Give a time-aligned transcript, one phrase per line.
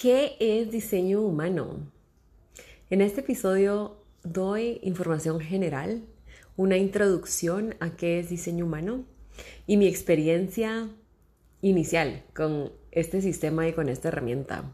[0.00, 1.90] ¿Qué es diseño humano?
[2.88, 6.04] En este episodio doy información general,
[6.56, 9.04] una introducción a qué es diseño humano
[9.66, 10.88] y mi experiencia
[11.62, 14.72] inicial con este sistema y con esta herramienta.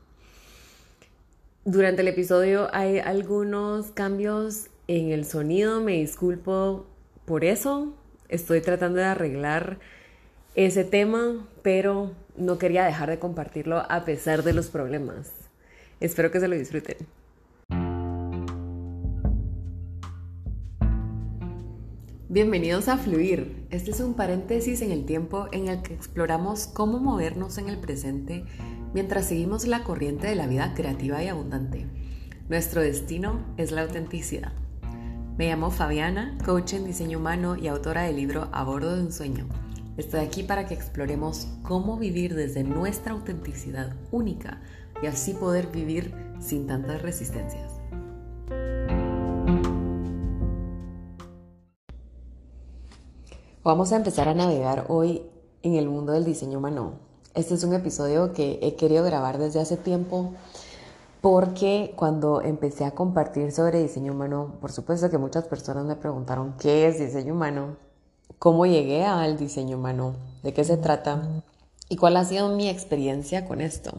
[1.65, 6.85] Durante el episodio hay algunos cambios en el sonido, me disculpo
[7.25, 7.95] por eso,
[8.29, 9.79] estoy tratando de arreglar
[10.55, 15.33] ese tema, pero no quería dejar de compartirlo a pesar de los problemas.
[16.01, 16.97] Espero que se lo disfruten.
[22.29, 23.67] Bienvenidos a Fluir.
[23.71, 27.79] Este es un paréntesis en el tiempo en el que exploramos cómo movernos en el
[27.79, 28.45] presente
[28.93, 31.87] mientras seguimos la corriente de la vida creativa y abundante.
[32.49, 34.53] Nuestro destino es la autenticidad.
[35.37, 39.13] Me llamo Fabiana, coach en diseño humano y autora del libro A bordo de un
[39.13, 39.49] sueño
[39.97, 44.61] Estoy aquí para que exploremos cómo vivir desde nuestra autenticidad única
[45.01, 47.73] y así poder vivir sin tantas resistencias.
[53.63, 55.23] Vamos a empezar a navegar hoy
[55.63, 56.95] en el mundo del diseño humano.
[57.35, 60.35] Este es un episodio que he querido grabar desde hace tiempo
[61.21, 66.55] porque cuando empecé a compartir sobre diseño humano, por supuesto que muchas personas me preguntaron
[66.59, 67.84] qué es diseño humano
[68.39, 71.43] cómo llegué al diseño humano, de qué se trata
[71.89, 73.93] y cuál ha sido mi experiencia con esto.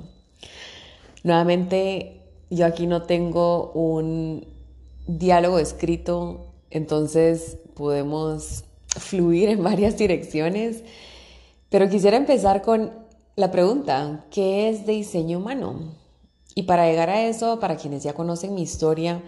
[1.23, 4.46] Nuevamente, yo aquí no tengo un
[5.08, 10.84] diálogo escrito, entonces podemos fluir en varias direcciones,
[11.70, 12.92] pero quisiera empezar con
[13.36, 15.94] la pregunta, ¿qué es diseño humano?
[16.53, 19.22] Y para llegar a eso, para quienes ya conocen mi historia,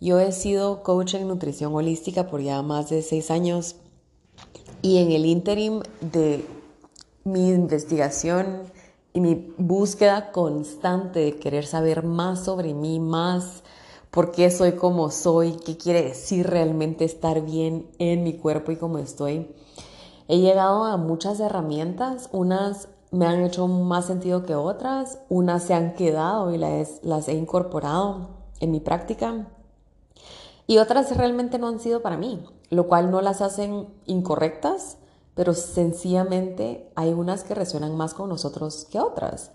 [0.00, 3.76] yo he sido coach en nutrición holística por ya más de seis años
[4.84, 6.44] y en el interim de
[7.24, 8.64] mi investigación
[9.14, 13.62] y mi búsqueda constante de querer saber más sobre mí, más
[14.10, 18.76] por qué soy como soy, qué quiere decir realmente estar bien en mi cuerpo y
[18.76, 19.48] cómo estoy,
[20.28, 25.72] he llegado a muchas herramientas, unas me han hecho más sentido que otras, unas se
[25.72, 28.28] han quedado y las, las he incorporado
[28.60, 29.48] en mi práctica
[30.66, 34.98] y otras realmente no han sido para mí lo cual no las hacen incorrectas,
[35.34, 39.50] pero sencillamente hay unas que resuenan más con nosotros que otras.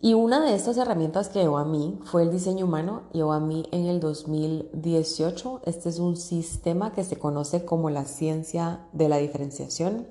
[0.00, 3.40] Y una de estas herramientas que llegó a mí fue el diseño humano, llegó a
[3.40, 5.62] mí en el 2018.
[5.64, 10.06] Este es un sistema que se conoce como la ciencia de la diferenciación.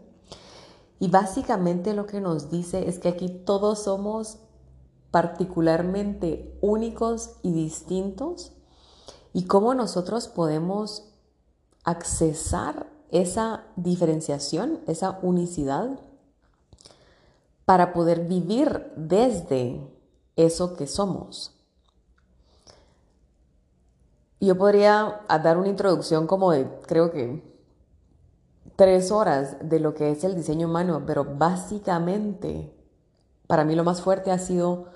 [1.00, 4.40] Y básicamente lo que nos dice es que aquí todos somos
[5.12, 8.54] particularmente únicos y distintos
[9.32, 11.13] y cómo nosotros podemos
[11.84, 16.00] accesar esa diferenciación, esa unicidad,
[17.66, 19.88] para poder vivir desde
[20.36, 21.52] eso que somos.
[24.40, 27.42] Yo podría dar una introducción como de, creo que,
[28.76, 32.76] tres horas de lo que es el diseño humano, pero básicamente,
[33.48, 34.88] para mí lo más fuerte ha sido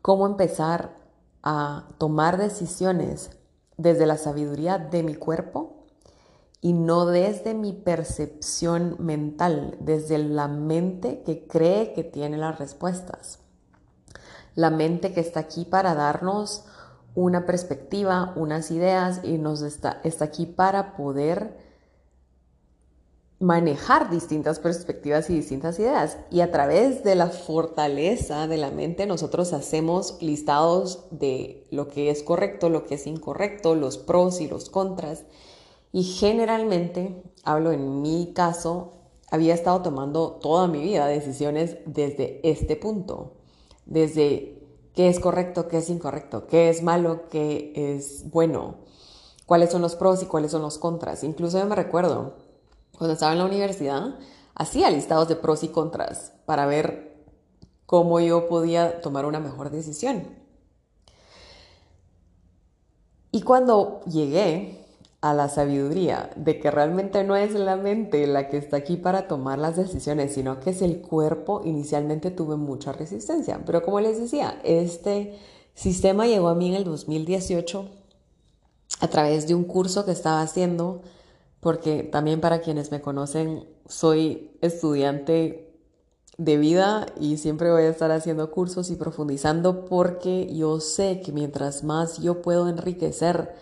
[0.00, 0.96] cómo empezar
[1.42, 3.30] a tomar decisiones
[3.76, 5.73] desde la sabiduría de mi cuerpo
[6.64, 13.40] y no desde mi percepción mental, desde la mente que cree que tiene las respuestas.
[14.54, 16.64] La mente que está aquí para darnos
[17.14, 21.54] una perspectiva, unas ideas y nos está, está aquí para poder
[23.40, 26.16] manejar distintas perspectivas y distintas ideas.
[26.30, 32.08] Y a través de la fortaleza de la mente nosotros hacemos listados de lo que
[32.08, 35.24] es correcto, lo que es incorrecto, los pros y los contras.
[35.94, 38.94] Y generalmente, hablo en mi caso,
[39.30, 43.34] había estado tomando toda mi vida decisiones desde este punto,
[43.86, 44.60] desde
[44.92, 48.78] qué es correcto, qué es incorrecto, qué es malo, qué es bueno,
[49.46, 51.22] cuáles son los pros y cuáles son los contras.
[51.22, 52.38] Incluso yo me recuerdo,
[52.98, 54.18] cuando estaba en la universidad,
[54.56, 57.24] hacía listados de pros y contras para ver
[57.86, 60.26] cómo yo podía tomar una mejor decisión.
[63.30, 64.83] Y cuando llegué
[65.24, 69.26] a la sabiduría de que realmente no es la mente la que está aquí para
[69.26, 73.58] tomar las decisiones, sino que es el cuerpo, inicialmente tuve mucha resistencia.
[73.64, 75.38] Pero como les decía, este
[75.72, 77.88] sistema llegó a mí en el 2018
[79.00, 81.00] a través de un curso que estaba haciendo,
[81.60, 85.74] porque también para quienes me conocen, soy estudiante
[86.36, 91.32] de vida y siempre voy a estar haciendo cursos y profundizando porque yo sé que
[91.32, 93.54] mientras más yo puedo enriquecer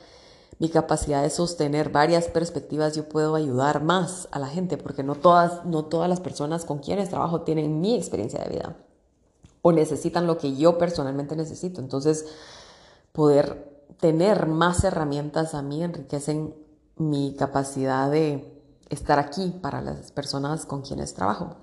[0.59, 5.15] mi capacidad de sostener varias perspectivas, yo puedo ayudar más a la gente, porque no
[5.15, 8.77] todas, no todas las personas con quienes trabajo tienen mi experiencia de vida.
[9.65, 11.81] o necesitan lo que yo personalmente necesito.
[11.81, 12.27] Entonces,
[13.13, 16.53] poder tener más herramientas a mí enriquecen
[16.97, 18.61] mi capacidad de
[18.91, 21.62] estar aquí para las personas con quienes trabajo.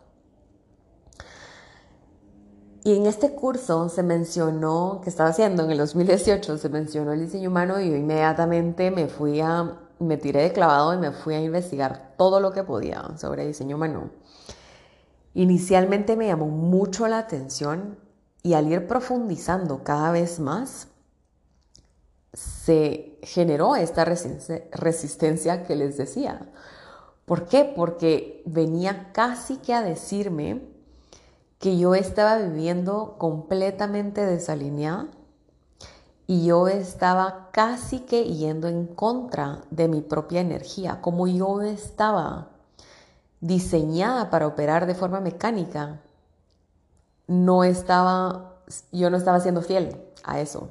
[2.89, 7.19] Y en este curso se mencionó, que estaba haciendo en el 2018, se mencionó el
[7.19, 11.35] diseño humano y yo inmediatamente me fui a, me tiré de clavado y me fui
[11.35, 14.09] a investigar todo lo que podía sobre diseño humano.
[15.35, 17.99] Inicialmente me llamó mucho la atención
[18.41, 20.87] y al ir profundizando cada vez más,
[22.33, 26.49] se generó esta resistencia que les decía.
[27.25, 27.71] ¿Por qué?
[27.75, 30.78] Porque venía casi que a decirme
[31.59, 35.07] que yo estaba viviendo completamente desalineada
[36.25, 42.49] y yo estaba casi que yendo en contra de mi propia energía, como yo estaba
[43.41, 46.01] diseñada para operar de forma mecánica,
[47.27, 48.55] no estaba,
[48.91, 50.69] yo no estaba siendo fiel a eso.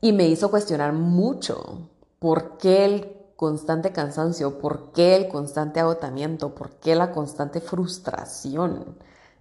[0.00, 1.88] Y me hizo cuestionar mucho
[2.18, 8.96] por qué el constante cansancio, por qué el constante agotamiento, por qué la constante frustración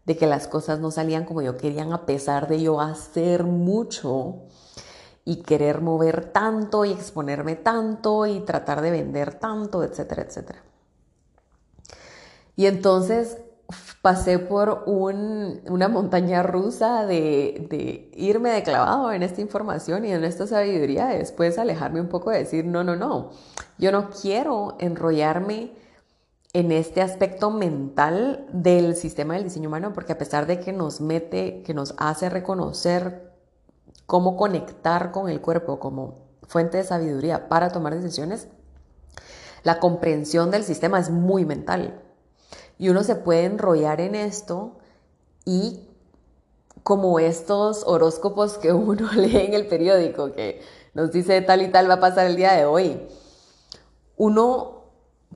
[0.06, 4.44] de que las cosas no salían como yo quería a pesar de yo hacer mucho
[5.24, 10.64] y querer mover tanto y exponerme tanto y tratar de vender tanto, etcétera, etcétera.
[12.56, 13.38] Y entonces
[14.06, 20.46] pasé por una montaña rusa de, irme de clavado en esta información y en esta
[20.46, 23.32] sabiduría, y después alejarme un poco de decir, no, no, no,
[23.80, 25.72] yo no quiero enrollarme
[26.54, 31.02] en este aspecto mental del sistema del diseño humano, porque a pesar de que nos
[31.02, 33.34] mete, que nos hace reconocer
[34.06, 38.50] cómo conectar con el cuerpo como fuente de sabiduría para tomar decisiones,
[39.64, 42.05] la comprensión del sistema es muy mental.
[42.78, 44.78] Y uno se puede enrollar en esto
[45.46, 45.88] y
[46.84, 50.62] como estos horóscopos que uno lee en el periódico, que
[50.94, 53.02] nos dice tal y tal va a pasar el día de hoy,
[54.18, 54.84] uno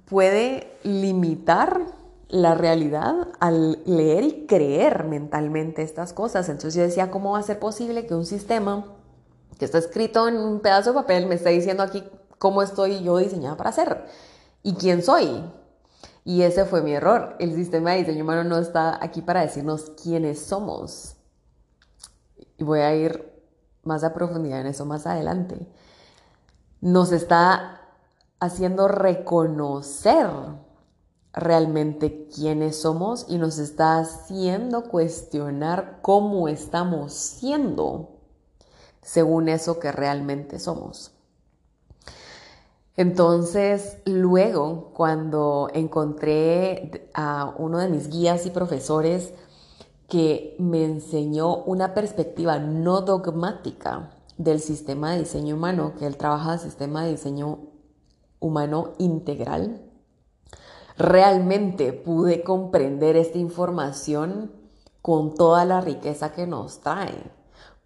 [0.06, 1.82] puede limitar
[2.28, 6.48] la realidad al leer y creer mentalmente estas cosas.
[6.50, 8.86] Entonces yo decía, ¿cómo va a ser posible que un sistema
[9.58, 12.04] que está escrito en un pedazo de papel me esté diciendo aquí
[12.38, 14.06] cómo estoy yo diseñada para ser
[14.62, 15.44] y quién soy?
[16.24, 17.36] Y ese fue mi error.
[17.40, 21.16] El sistema de diseño humano no está aquí para decirnos quiénes somos.
[22.58, 23.34] Y voy a ir
[23.84, 25.68] más a profundidad en eso más adelante.
[26.82, 27.82] Nos está
[28.40, 30.30] haciendo reconocer
[31.34, 38.20] realmente quiénes somos y nos está haciendo cuestionar cómo estamos siendo
[39.02, 41.12] según eso que realmente somos.
[43.00, 49.34] Entonces, luego, cuando encontré a uno de mis guías y profesores
[50.10, 56.56] que me enseñó una perspectiva no dogmática del sistema de diseño humano, que él trabaja
[56.56, 57.70] el sistema de diseño
[58.42, 59.82] humano integral,
[60.98, 64.52] realmente pude comprender esta información
[65.02, 67.32] con toda la riqueza que nos trae,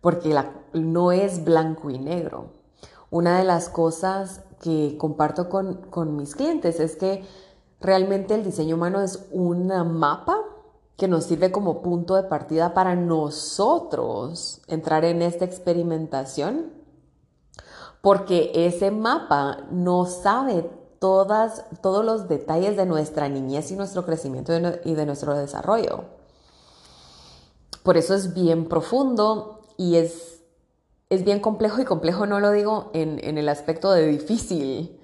[0.02, 0.36] porque
[0.74, 2.64] no es blanco y negro.
[3.12, 7.26] Una de las cosas que comparto con, mis clientes es que
[7.82, 10.38] realmente el diseño humano es una mapa
[10.96, 16.72] que nos sirve como punto de partida para nosotros entrar en esta experimentación,
[18.00, 24.54] porque ese mapa nos sabe todas, todos los detalles de nuestra niñez y nuestro crecimiento
[24.86, 26.06] y de nuestro desarrollo.
[27.84, 30.42] Por eso es bien profundo y es
[31.14, 35.00] es bien complejo y complejo no lo digo en, el aspecto de difícil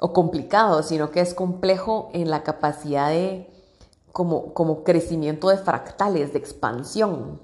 [0.00, 3.50] o complicado, sino que es complejo en la capacidad de
[4.12, 7.40] como, como crecimiento de fractales, de expansión,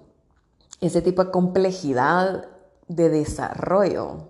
[0.81, 2.49] ese tipo de complejidad
[2.87, 4.29] de desarrollo.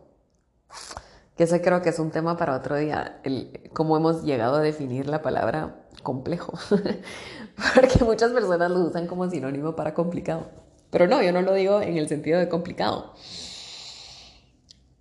[1.36, 4.60] Que ese creo que es un tema para otro día, el, cómo hemos llegado a
[4.60, 6.54] definir la palabra complejo,
[7.74, 10.46] porque muchas personas lo usan como sinónimo para complicado.
[10.90, 13.14] Pero no, yo no lo digo en el sentido de complicado.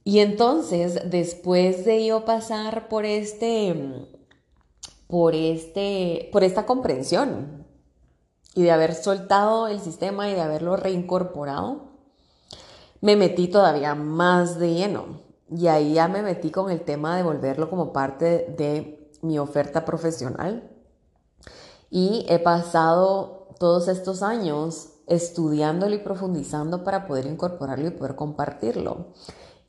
[0.04, 4.08] Y entonces, después de yo pasar por este,
[5.08, 7.66] por este, por esta comprensión
[8.54, 11.94] y de haber soltado el sistema y de haberlo reincorporado,
[13.00, 15.22] me metí todavía más de lleno.
[15.50, 19.86] Y ahí ya me metí con el tema de volverlo como parte de mi oferta
[19.86, 20.70] profesional.
[21.90, 29.08] Y he pasado todos estos años estudiándolo y profundizando para poder incorporarlo y poder compartirlo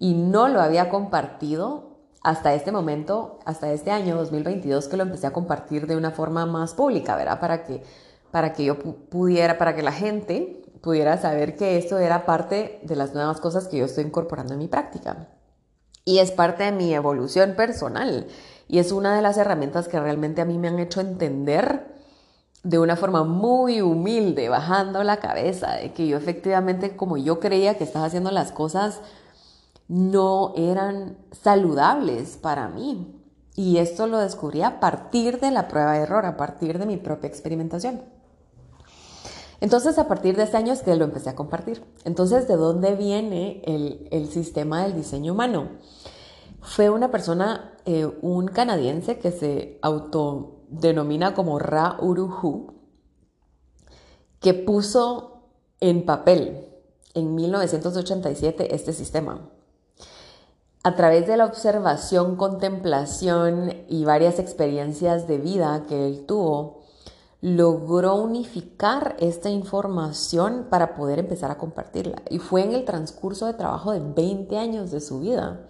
[0.05, 5.27] y no lo había compartido hasta este momento, hasta este año 2022 que lo empecé
[5.27, 7.41] a compartir de una forma más pública, ¿verdad?
[7.41, 7.83] Para que,
[8.31, 12.97] para que yo pudiera, para que la gente pudiera saber que esto era parte de
[12.97, 15.29] las nuevas cosas que yo estoy incorporando en mi práctica.
[16.05, 18.27] Y es parte de mi evolución personal.
[18.69, 21.95] Y es una de las herramientas que realmente a mí me han hecho entender
[22.63, 27.79] de una forma muy humilde, bajando la cabeza, de que yo efectivamente, como yo creía
[27.79, 29.01] que estaba haciendo las cosas,
[29.89, 33.21] no eran saludables para mí.
[33.57, 36.97] Y esto lo descubrí a partir de la prueba de error, a partir de mi
[36.97, 38.03] propia experimentación.
[39.61, 41.83] Entonces, a partir de este año es que lo empecé a compartir.
[42.05, 45.69] Entonces, ¿de dónde viene el, sistema del diseño humano?
[46.61, 52.75] Fue una persona, eh, un canadiense que se autodenomina como Ra Uruhu,
[54.41, 55.45] que puso
[55.81, 56.69] en papel
[57.15, 59.49] en 1987 este sistema.
[60.87, 66.83] A través de la observación, contemplación y varias experiencias de vida que él tuvo,
[67.41, 72.21] logró unificar esta información para poder empezar a compartirla.
[72.29, 75.67] Y fue en el transcurso de trabajo de 20 años de su vida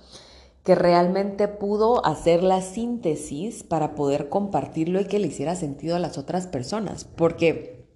[0.64, 6.00] que realmente pudo hacer la síntesis para poder compartirlo y que le hiciera sentido a
[6.00, 7.86] las otras personas, porque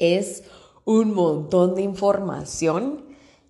[0.00, 0.42] es
[0.84, 3.05] un montón de información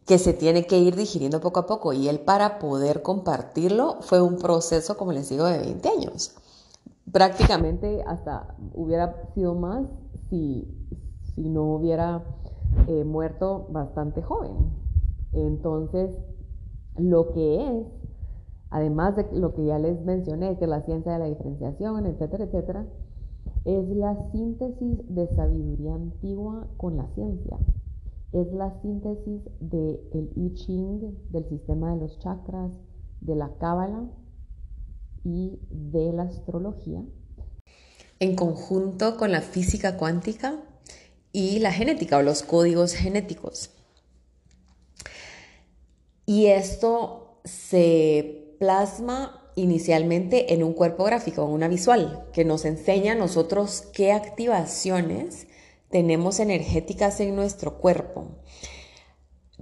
[0.06, 4.20] que se tiene que ir digiriendo poco a poco y él para poder compartirlo fue
[4.22, 6.36] un proceso, como les digo, de 20 años
[7.12, 9.86] prácticamente hasta hubiera sido más
[10.28, 10.66] si,
[11.36, 12.24] no hubiera
[12.88, 14.56] eh, muerto bastante joven.
[15.32, 16.10] Entonces,
[16.96, 17.86] lo que es,
[18.70, 22.44] además de lo que ya les mencioné, que es la ciencia de la diferenciación, etcétera,
[22.44, 22.86] etcétera,
[23.64, 27.58] es la síntesis de sabiduría antigua con la ciencia.
[28.36, 32.70] Es la síntesis del el I Ching, del sistema de los chakras,
[33.22, 34.10] de la Cábala,
[35.24, 37.02] y de la astrología,
[38.20, 40.62] en conjunto con la física cuántica
[41.32, 43.70] y la genética o los códigos genéticos.
[46.26, 53.12] Y esto se plasma inicialmente en un cuerpo gráfico, en una visual, que nos enseña
[53.12, 55.46] a nosotros qué activaciones
[55.90, 58.36] tenemos energéticas en nuestro cuerpo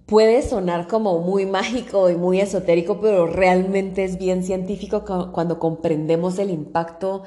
[0.06, 6.38] puede sonar como muy mágico y muy esotérico, pero realmente es bien científico cuando comprendemos
[6.38, 7.22] el impacto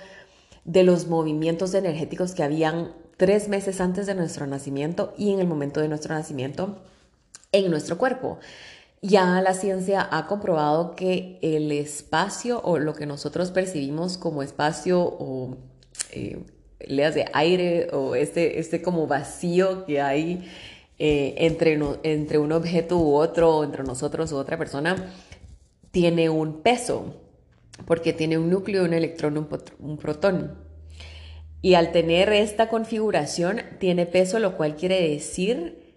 [0.66, 5.48] de los movimientos energéticos que habían tres meses antes de nuestro nacimiento y en el
[5.48, 6.78] momento de nuestro nacimiento
[7.52, 8.38] en nuestro cuerpo.
[9.02, 15.02] Ya la ciencia ha comprobado que el espacio o lo que nosotros percibimos como espacio
[15.02, 15.56] o
[16.12, 16.44] eh,
[16.80, 20.48] leas de aire o este, este como vacío que hay
[21.00, 25.14] eh, entre, entre un objeto u otro, entre nosotros u otra persona,
[25.92, 27.16] tiene un peso,
[27.86, 29.48] porque tiene un núcleo, un electrón, un,
[29.80, 30.58] un protón.
[31.62, 35.88] Y al tener esta configuración, tiene peso, lo cual quiere decir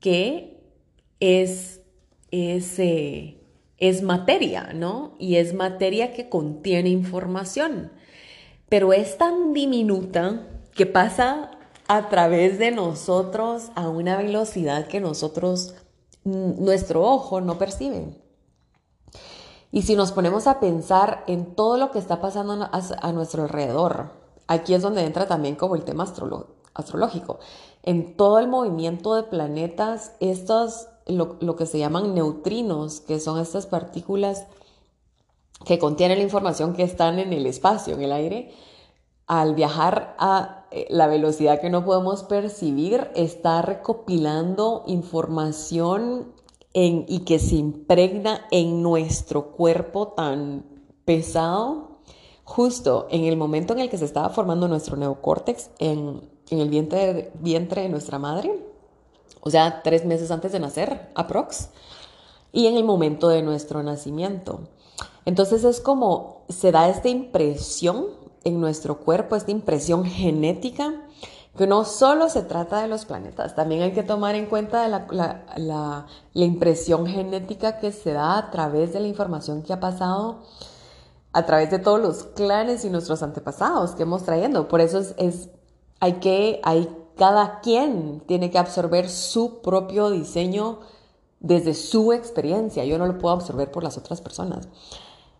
[0.00, 0.58] que
[1.20, 1.80] es,
[2.30, 3.38] es, eh,
[3.78, 5.16] es materia, ¿no?
[5.18, 7.92] Y es materia que contiene información.
[8.68, 11.50] Pero es tan diminuta que pasa
[11.88, 15.74] a través de nosotros a una velocidad que nosotros,
[16.24, 18.14] nuestro ojo no percibe.
[19.72, 24.12] Y si nos ponemos a pensar en todo lo que está pasando a, nuestro alrededor,
[24.46, 26.04] aquí es donde entra también como el tema
[26.74, 27.38] astrológico.
[27.82, 33.66] En todo el movimiento de planetas, estos, lo que se llaman neutrinos, que son estas
[33.66, 34.46] partículas
[35.64, 38.52] que contienen la información que están en el espacio, en el aire,
[39.26, 46.32] al viajar a eh, la velocidad que no podemos percibir, está recopilando información
[46.80, 50.64] y que se impregna en nuestro cuerpo tan
[51.04, 51.98] pesado,
[52.44, 57.32] justo en el momento en el que se estaba formando nuestro neocórtex en, el vientre,
[57.40, 58.64] vientre de nuestra madre,
[59.40, 61.70] o sea, tres meses antes de nacer, aprox,
[62.52, 64.60] y en el momento de nuestro nacimiento.
[65.24, 68.06] Entonces es como se da esta impresión
[68.44, 70.94] en nuestro cuerpo, esta impresión genética,
[71.56, 76.06] que no solo se trata de los planetas, también hay que tomar en cuenta la,
[76.34, 80.44] impresión genética que se da a través de la información que ha pasado
[81.32, 84.68] a través de todos los clanes y nuestros antepasados que hemos trayendo.
[84.68, 85.50] Por eso es,
[86.00, 90.78] hay que, hay, cada quien tiene que absorber su propio diseño
[91.40, 92.84] desde su experiencia.
[92.84, 94.68] Yo no lo puedo absorber por las otras personas.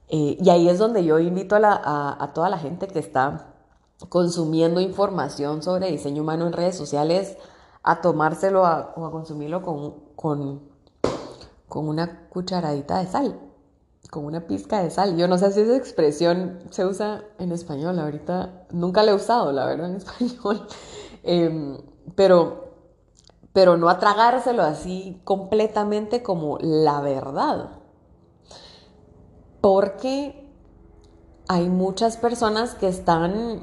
[0.08, 3.54] Eh, y ahí es donde yo invito a, toda la gente que está
[4.08, 7.36] consumiendo información sobre diseño humano en redes sociales
[7.82, 10.62] a tomárselo o a consumirlo con,
[11.74, 13.40] una cucharadita de sal,
[14.10, 15.16] con una pizca de sal.
[15.16, 19.52] Yo no sé si esa expresión se usa en español, ahorita nunca la he usado,
[19.52, 20.66] la verdad, en español.
[21.24, 21.76] Em,
[22.14, 22.67] pero
[23.52, 27.70] pero no a tragárselo así completamente como la verdad.
[29.60, 30.48] Porque
[31.48, 33.62] hay muchas personas que están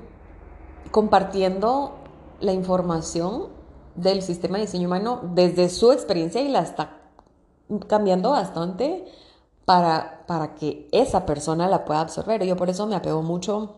[0.91, 1.93] compartiendo
[2.39, 3.47] la información
[3.95, 6.97] del sistema de diseño humano desde su experiencia y la está
[7.87, 9.05] cambiando bastante
[9.65, 12.43] para, para que esa persona la pueda absorber.
[12.43, 13.77] Yo por eso me apego mucho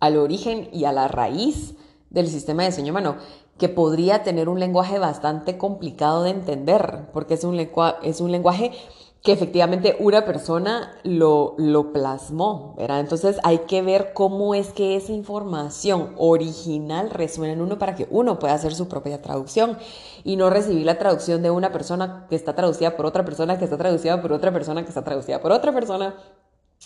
[0.00, 1.76] al origen y a la raíz
[2.14, 3.16] del sistema de diseño humano,
[3.58, 7.58] que podría tener un lenguaje bastante complicado de entender, porque es un,
[8.02, 8.72] es un lenguaje
[9.22, 13.00] que efectivamente una persona lo, lo plasmó, ¿verdad?
[13.00, 18.06] Entonces hay que ver cómo es que esa información original resuena en uno para que
[18.10, 19.78] uno pueda hacer su propia traducción
[20.24, 23.64] y no recibir la traducción de una persona que está traducida por otra persona, que
[23.64, 26.16] está traducida por otra persona, que está traducida por otra persona,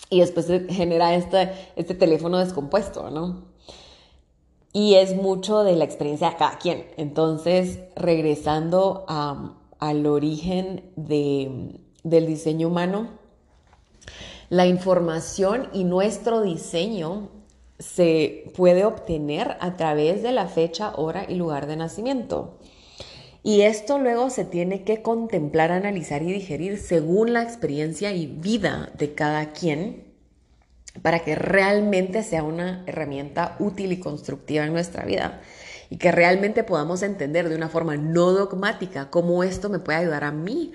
[0.09, 3.48] y después se genera este, este teléfono descompuesto, ¿no?
[4.71, 6.85] Y es mucho de la experiencia de cada quien.
[6.97, 13.09] Entonces, regresando al origen de, del diseño humano,
[14.49, 17.29] la información y nuestro diseño
[17.79, 22.57] se puede obtener a través de la fecha, hora y lugar de nacimiento.
[23.41, 28.91] Y esto luego se tiene que contemplar, analizar y digerir según la experiencia y vida
[28.97, 30.08] de cada quien
[31.01, 35.41] para que realmente sea una herramienta útil y constructiva en nuestra vida
[35.89, 40.23] y que realmente podamos entender de una forma no dogmática cómo esto me puede ayudar
[40.23, 40.73] a mí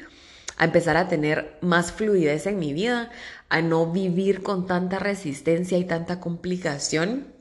[0.57, 3.11] a empezar a tener más fluidez en mi vida,
[3.49, 7.33] a no vivir con tanta resistencia y tanta complicación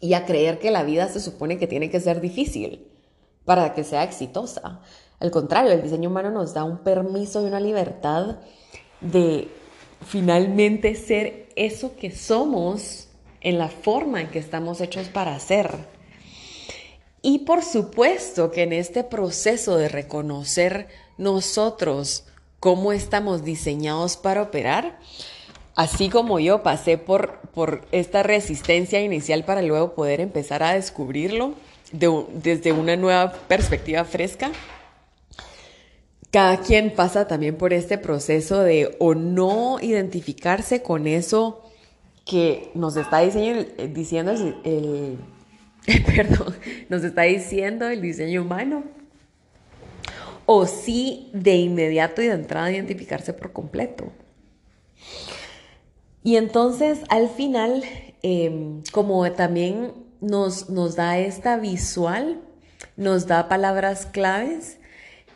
[0.00, 2.88] y a creer que la vida se supone que tiene que ser difícil
[3.44, 4.80] para que sea exitosa.
[5.20, 8.38] Al contrario, el diseño humano nos da un permiso y una libertad
[9.00, 9.48] de
[10.04, 13.08] finalmente ser eso que somos
[13.40, 15.70] en la forma en que estamos hechos para ser.
[17.22, 22.24] Y por supuesto que en este proceso de reconocer nosotros
[22.58, 24.98] cómo estamos diseñados para operar,
[25.74, 31.54] así como yo pasé por, por esta resistencia inicial para luego poder empezar a descubrirlo
[31.92, 34.50] desde una nueva perspectiva fresca,
[36.32, 41.62] cada quien pasa también por este proceso de o no identificarse con eso
[42.24, 44.32] que nos está diciendo
[44.64, 45.18] el,
[46.06, 46.54] perdón,
[46.88, 48.84] nos está diciendo el diseño humano
[50.46, 54.10] o sí de inmediato y de entrada identificarse por completo.
[56.24, 57.84] Y entonces al final,
[58.22, 59.92] em, como también
[60.22, 62.40] nos, nos da esta visual,
[62.96, 64.78] nos da palabras claves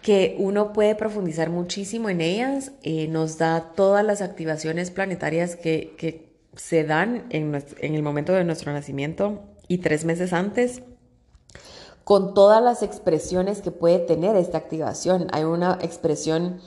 [0.07, 6.31] que uno puede profundizar muchísimo en ellas, eh, nos da todas las activaciones planetarias que,
[6.55, 10.81] se dan en, el momento de nuestro nacimiento y tres meses antes
[12.05, 15.27] con todas las expresiones que puede tener esta activación.
[15.33, 16.61] Hay una expresión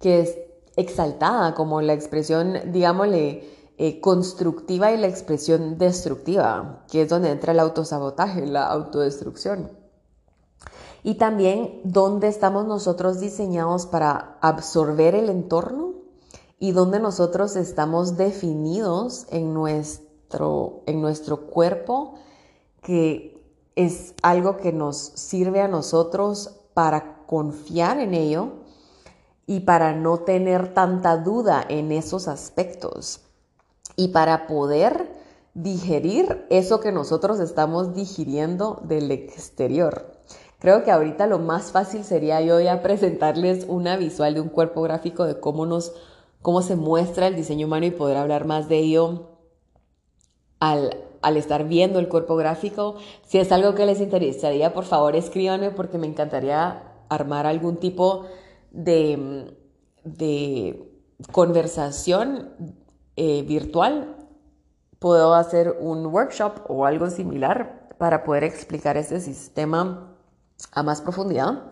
[0.00, 0.38] que es
[0.74, 3.44] exaltada, como la expresión, digámosle,
[3.78, 9.81] eh, constructiva y la expresión destructiva, que es donde entra el autosabotaje, la autodestrucción.
[11.02, 15.94] Y también dónde estamos nosotros diseñados para absorber el entorno
[16.58, 22.14] y dónde nosotros estamos definidos en nuestro, en nuestro cuerpo
[22.82, 23.42] que
[23.74, 28.52] es algo que nos sirve a nosotros para confiar en ello
[29.46, 33.20] y para no tener tanta duda en esos aspectos
[33.96, 35.20] y para poder
[35.54, 40.11] digerir eso que nosotros estamos digiriendo del exterior.
[40.62, 44.80] Creo que ahorita lo más fácil sería yo ya presentarles una visual de un cuerpo
[44.82, 45.92] gráfico de cómo nos
[46.40, 49.30] cómo se muestra el diseño humano y poder hablar más de ello
[50.60, 52.94] al al estar viendo el cuerpo gráfico.
[53.26, 58.26] Si es algo que les interesaría, por favor escríbanme porque me encantaría armar algún tipo
[58.70, 59.56] de,
[60.04, 60.88] de
[61.32, 62.52] conversación
[63.16, 64.14] eh, virtual.
[65.00, 70.11] Puedo hacer un workshop o algo similar para poder explicar este sistema
[70.72, 71.64] a más profundidad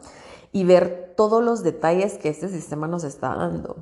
[0.53, 3.77] y ver todos los detalles que este sistema nos está dando.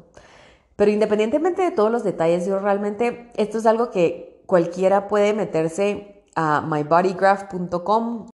[0.76, 6.24] Pero independientemente de todos los detalles, yo realmente esto es algo que cualquiera puede meterse
[6.36, 8.28] a mybodygraph.com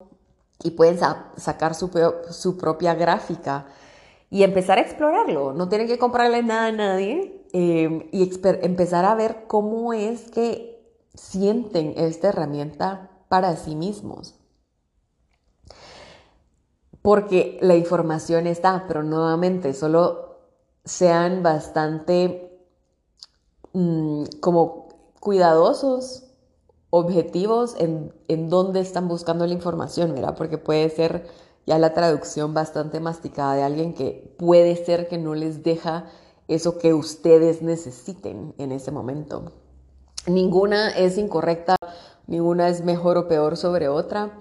[0.64, 1.00] y pueden
[1.38, 3.68] sacar su, propia gráfica
[4.30, 5.54] y empezar a explorarlo.
[5.54, 8.30] No tienen que comprarle nada a nadie em, y
[8.62, 10.82] empezar a ver cómo es que
[11.14, 14.43] sienten esta herramienta para sí mismos.
[17.04, 20.40] Porque la información está, pero nuevamente solo
[20.84, 22.60] sean bastante
[23.74, 24.88] mm, como
[25.20, 26.24] cuidadosos,
[26.90, 30.36] objetivos en, en dónde están buscando la información, ¿verdad?
[30.36, 31.28] Porque puede ser
[31.66, 36.06] ya la traducción bastante masticada de alguien que puede ser que no les deja
[36.48, 39.52] eso que ustedes necesiten en ese momento.
[40.28, 41.76] Ninguna es incorrecta,
[42.28, 44.40] ninguna es mejor o peor sobre otra,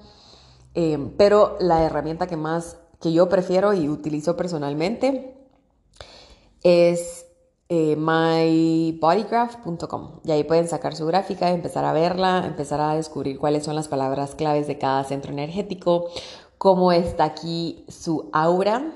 [0.75, 5.35] eh, pero la herramienta que más que yo prefiero y utilizo personalmente
[6.63, 7.27] es
[7.69, 13.65] eh, mybodygraph.com y ahí pueden sacar su gráfica, empezar a verla, empezar a descubrir cuáles
[13.65, 16.09] son las palabras claves de cada centro energético,
[16.59, 18.93] cómo está aquí su aura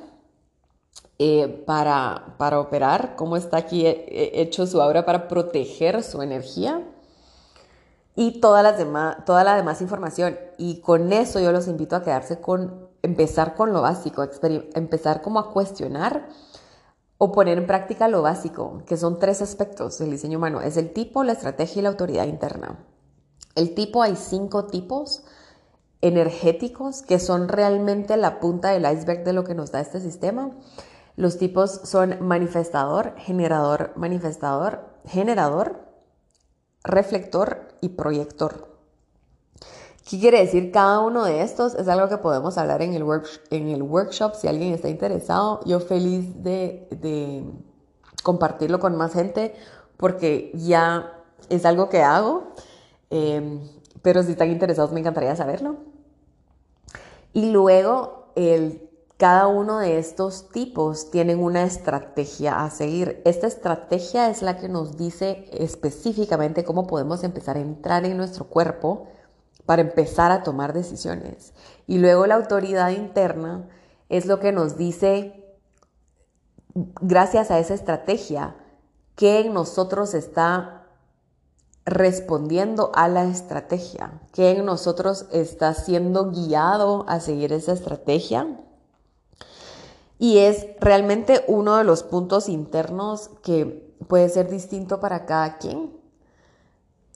[1.19, 6.83] eh, para, para operar, cómo está aquí eh, hecho su aura para proteger su energía
[8.17, 10.37] y todas las demás, toda la demás información.
[10.57, 14.27] Y con eso yo los invito a quedarse con, empezar con lo básico,
[14.75, 16.29] empezar como a cuestionar
[17.19, 20.63] o poner en práctica lo básico, que son tres aspectos del diseño humano.
[20.63, 22.79] Es el tipo, la estrategia y la autoridad interna.
[23.55, 25.23] El tipo, hay cinco tipos
[26.01, 30.53] energéticos que son realmente la punta del iceberg de lo que nos da este sistema.
[31.17, 35.86] Los tipos son manifestador, generador, manifestador, generador,
[36.87, 38.69] reflector y proyector.
[40.09, 41.75] ¿Qué quiere decir cada uno de estos?
[41.75, 43.03] Es algo que podemos hablar en el,
[43.83, 45.61] workshop si alguien está interesado.
[45.65, 47.45] Yo feliz de,
[48.23, 49.55] compartirlo con más gente
[49.97, 51.13] porque ya
[51.49, 52.53] es algo que hago.
[53.11, 53.61] Em,
[54.03, 55.77] pero si están interesados me encantaría saberlo.
[57.33, 58.86] Y luego, el,
[59.17, 63.23] cada uno de estos tipos tienen una estrategia a seguir.
[63.25, 68.47] Esta estrategia es la que nos dice específicamente cómo podemos empezar a entrar en nuestro
[68.47, 69.09] cuerpo
[69.65, 71.55] para empezar a tomar decisiones.
[71.87, 73.69] Y luego la autoridad interna
[74.09, 75.57] es lo que nos dice,
[76.75, 78.57] gracias a esa estrategia,
[79.17, 80.87] que en nosotros está
[81.87, 88.47] respondiendo a la estrategia, que en nosotros está siendo guiado a seguir esa estrategia.
[90.19, 95.93] Y es realmente uno de los puntos internos que puede ser distinto para cada quien.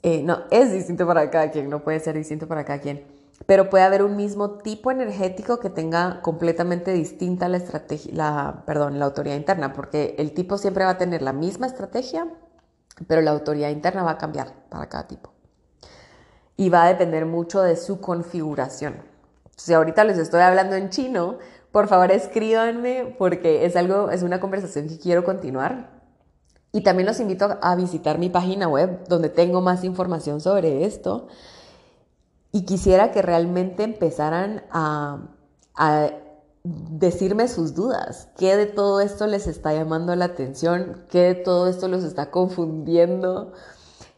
[0.03, 3.05] Eh, no, es distinto para cada quien, no puede ser distinto para cada quien.
[3.45, 8.99] Pero puede haber un mismo tipo energético que tenga completamente distinta la estrategia, la, perdón,
[8.99, 12.27] la autoridad interna, porque el tipo siempre va a tener la misma estrategia,
[13.07, 15.31] pero la autoridad interna va a cambiar para cada tipo.
[16.55, 18.95] Y va a depender mucho de su configuración.
[19.57, 21.37] Si ahorita les estoy hablando en chino,
[21.71, 26.01] por favor escríbanme porque es algo, es una conversación que quiero continuar.
[26.73, 31.27] Y también los invito a visitar mi página web donde tengo más información sobre esto.
[32.51, 35.27] Y quisiera que realmente empezaran a,
[36.63, 41.67] decirme sus dudas, qué de todo esto les está llamando la atención, qué de todo
[41.67, 43.53] esto los está confundiendo,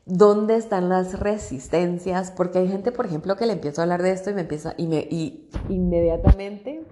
[0.05, 4.11] dónde están las resistencias, porque hay gente, por ejemplo, que le empiezo a hablar de
[4.11, 6.85] esto y me empieza y me y inmediatamente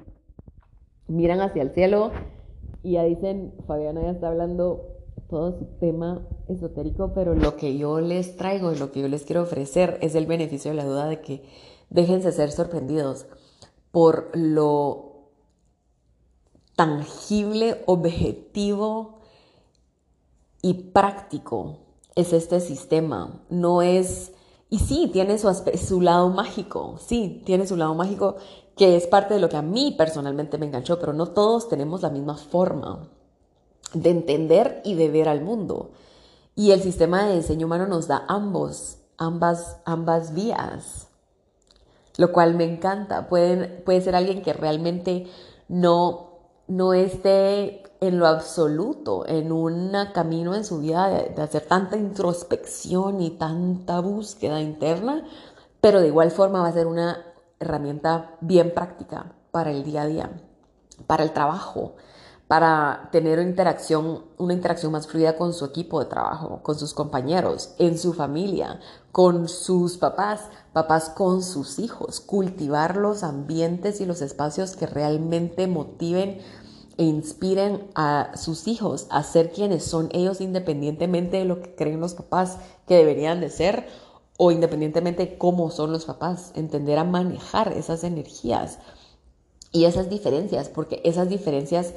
[1.11, 2.11] miran hacia el cielo
[2.83, 4.87] y ya dicen, Fabiana ya está hablando
[5.29, 9.23] todo su tema esotérico, pero lo que yo les traigo y lo que yo les
[9.23, 11.43] quiero ofrecer es el beneficio de la duda de que
[11.89, 13.27] déjense ser sorprendidos
[13.91, 15.11] por lo
[16.75, 19.19] tangible, objetivo
[20.61, 21.77] y práctico
[22.15, 23.43] es este sistema.
[23.49, 24.33] No es...
[24.69, 28.37] Y sí, tiene su, su lado mágico, sí, tiene su lado mágico
[28.75, 32.01] que es parte de lo que a mí personalmente me enganchó, pero no todos tenemos
[32.01, 33.07] la misma forma
[33.93, 35.91] de entender y de ver al mundo.
[36.55, 41.07] Y el sistema de diseño humano nos da ambos, ambas, ambas vías,
[42.17, 43.27] lo cual me encanta.
[43.27, 45.27] Puede ser alguien que realmente
[45.67, 46.31] no
[46.71, 53.21] no esté en lo absoluto en un camino en su vida de, hacer tanta introspección
[53.21, 55.25] y tanta búsqueda interna,
[55.81, 57.30] pero de igual forma va a ser una
[57.61, 60.31] herramienta bien práctica para el día a día,
[61.07, 61.95] para el trabajo,
[62.51, 66.93] para tener una interacción, una interacción más fluida con su equipo de trabajo, con sus
[66.93, 68.81] compañeros, en su familia,
[69.13, 75.67] con sus papás, papás con sus hijos, cultivar los ambientes y los espacios que realmente
[75.67, 76.39] motiven
[76.97, 82.01] e inspiren a sus hijos a ser quienes son ellos independientemente de lo que creen
[82.01, 83.87] los papás que deberían de ser
[84.43, 88.79] o independientemente de cómo son los papás, entender a manejar esas energías
[89.71, 91.93] y esas diferencias, porque esas diferencias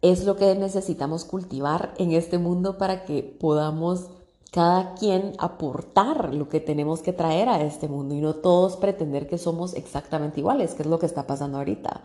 [0.00, 4.10] es lo que necesitamos cultivar en este mundo para que podamos
[4.52, 9.26] cada quien aportar lo que tenemos que traer a este mundo y no todos pretender
[9.26, 12.02] que somos exactamente iguales, que es lo que está pasando ahorita.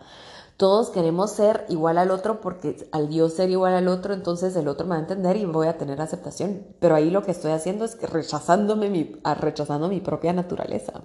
[0.58, 4.68] Todos queremos ser igual al otro porque al Dios ser igual al otro, entonces el
[4.68, 6.68] otro me va a entender y voy a tener aceptación.
[6.80, 11.02] Pero ahí lo que estoy haciendo es rechazándome mi, rechazando mi propia naturaleza.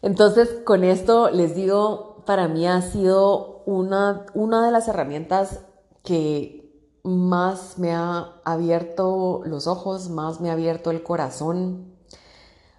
[0.00, 5.60] Entonces, con esto les digo, para mí ha sido una, una de las herramientas
[6.02, 6.64] que
[7.02, 11.94] más me ha abierto los ojos, más me ha abierto el corazón,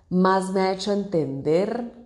[0.10, 2.05] más me ha hecho entender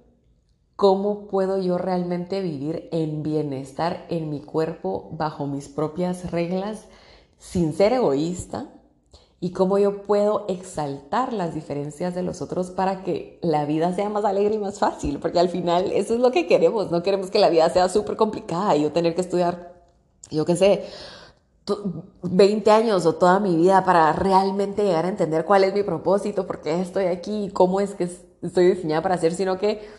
[0.79, 6.85] cómo puedo yo realmente vivir en bienestar en mi cuerpo bajo mis propias reglas
[7.37, 8.69] sin ser egoísta
[9.41, 14.07] y cómo yo puedo exaltar las diferencias de los otros para que la vida sea
[14.07, 17.29] más alegre y más fácil, porque al final eso es lo que queremos, no queremos
[17.29, 19.83] que la vida sea súper complicada y yo tener que estudiar,
[20.31, 20.85] yo qué sé,
[22.23, 26.47] 20 años o toda mi vida para realmente llegar a entender cuál es mi propósito,
[26.47, 28.09] por qué estoy aquí y cómo es que
[28.41, 29.98] estoy diseñada para hacer, sino que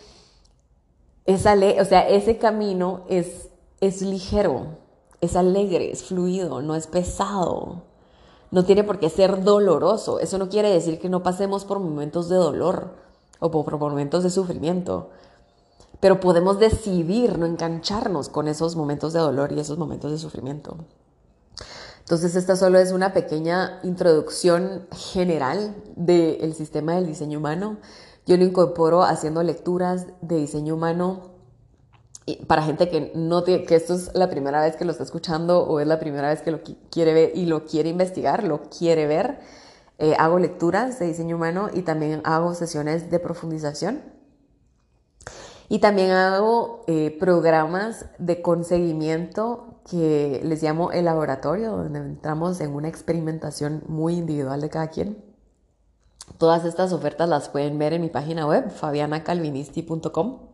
[1.35, 3.49] esa o sea, ese camino es,
[3.81, 4.79] es ligero,
[5.21, 7.83] es alegre, es fluido, no es pesado.
[8.51, 10.19] No tiene por qué ser doloroso.
[10.19, 12.95] Eso no quiere decir que no pasemos por momentos de dolor
[13.39, 15.11] o por momentos de sufrimiento.
[16.01, 20.79] Pero podemos decidir no engancharnos con esos momentos de dolor y esos momentos de sufrimiento.
[22.01, 27.77] Entonces, esta solo es una pequeña introducción general del sistema del diseño humano.
[28.31, 31.33] Yo lo incorporo haciendo lecturas de diseño humano
[32.47, 35.81] para gente que no que esto es la primera vez que lo está escuchando o
[35.81, 36.61] es la primera vez que lo
[36.93, 39.41] quiere ver y lo quiere investigar, lo quiere ver.
[39.99, 44.01] Eh, hago lecturas de diseño humano y también hago sesiones de profundización.
[45.69, 52.77] Y también hago eh, programas de conseguimiento que les llamo el laboratorio, donde entramos en
[52.77, 55.30] una experimentación muy individual de cada quien.
[56.39, 60.51] Todas estas ofertas las pueden ver en mi página web, fabianacalvinisti.com.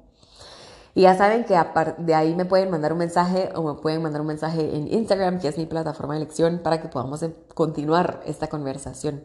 [0.97, 1.55] Y ya saben que
[1.99, 5.41] de ahí me pueden mandar un mensaje o me pueden mandar un mensaje en Instagram,
[5.41, 9.23] que es mi plataforma de elección, para que podamos em, continuar esta conversación.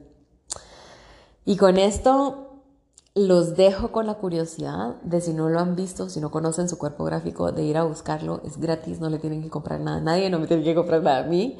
[1.46, 2.60] Y con esto
[3.16, 6.78] los dejo con la curiosidad de si no lo han visto, si no conocen su
[6.78, 8.42] cuerpo gráfico, de ir a buscarlo.
[8.44, 11.02] Es gratis, no le tienen que comprar nada a nadie, no me tienen que comprar
[11.02, 11.58] nada a mí.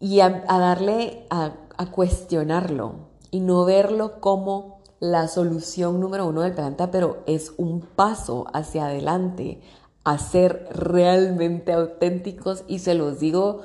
[0.00, 6.54] Y a, darle, a, a cuestionarlo y no verlo como la solución número uno del
[6.54, 9.60] planeta, pero es un paso hacia adelante
[10.04, 13.62] a ser realmente auténticos y se los digo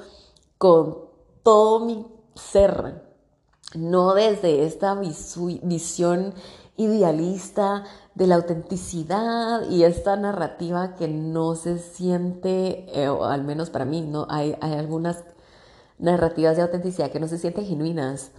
[0.58, 0.98] con
[1.44, 3.04] todo mi ser,
[3.76, 6.34] no desde esta visión
[6.76, 7.84] idealista
[8.16, 14.02] de la autenticidad y esta narrativa que no se siente, eh, al menos para mí,
[14.02, 15.26] no hay, hay algunas
[16.00, 18.32] narrativas de autenticidad que no se sienten genuinas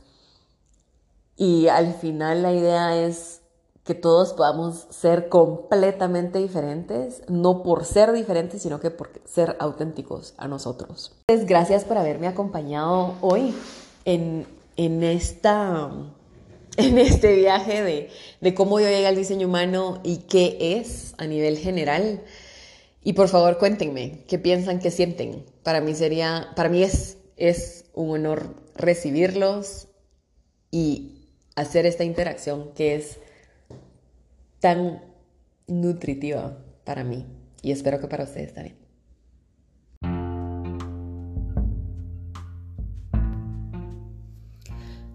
[1.40, 3.40] y al final la idea es
[3.82, 10.34] que todos podamos ser completamente diferentes, no por ser diferentes, sino que por ser auténticos
[10.36, 11.16] a nosotros.
[11.28, 13.54] Entonces, gracias por haberme acompañado hoy
[14.04, 15.90] en, en, esta,
[16.76, 18.10] en este viaje de,
[18.42, 22.22] de cómo yo llegué al diseño humano y qué es a nivel general.
[23.02, 25.46] Y por favor, cuéntenme qué piensan, qué sienten.
[25.62, 29.88] Para mí sería, para mí es, es un honor recibirlos
[30.70, 31.16] y
[31.56, 33.18] hacer esta interacción que es
[34.60, 35.02] tan
[35.66, 37.26] nutritiva para mí
[37.62, 38.76] y espero que para ustedes también.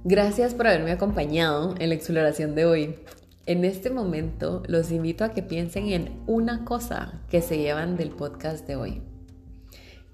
[0.08, 2.96] Gracias por haberme acompañado en la exploración de hoy.
[3.48, 8.12] En este momento los invito a que piensen en una cosa que se llevan del
[8.12, 9.02] podcast de hoy.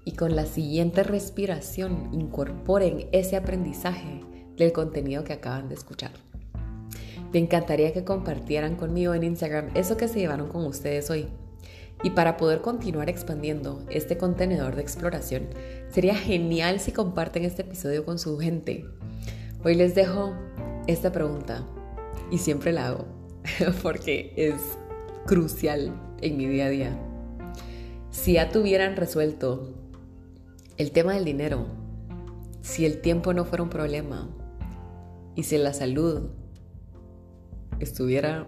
[0.06, 4.20] Y con la siguiente respiración incorporen ese aprendizaje
[4.62, 6.12] del contenido que acaban de escuchar.
[7.32, 11.28] Me encantaría que compartieran conmigo en Instagram eso que se llevaron con ustedes hoy.
[12.04, 15.48] Y para poder continuar expandiendo este contenedor de exploración,
[15.88, 18.84] sería genial si comparten este episodio con su gente.
[19.64, 20.34] Hoy les dejo
[20.86, 21.64] esta pregunta
[22.30, 23.06] y siempre la hago
[23.82, 24.54] porque es
[25.26, 26.98] crucial en mi día a día.
[28.10, 29.72] Si ya tuvieran resuelto
[30.76, 31.66] el tema del dinero,
[32.60, 34.28] si el tiempo no fuera un problema,
[35.34, 36.30] y si la salud
[37.80, 38.46] estuviera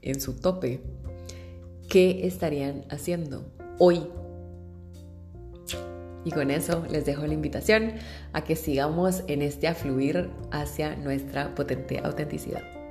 [0.00, 0.80] en su tope,
[1.88, 3.44] ¿qué estarían haciendo
[3.78, 4.06] hoy?
[6.24, 7.94] Y con eso les dejo la invitación
[8.32, 12.81] a que sigamos en este afluir hacia nuestra potente autenticidad.